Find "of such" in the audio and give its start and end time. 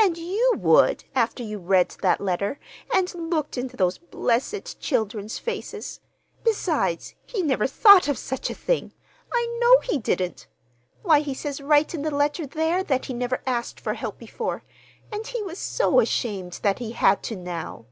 8.06-8.50